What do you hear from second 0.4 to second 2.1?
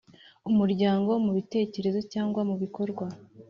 Umuryango mu bitekerezo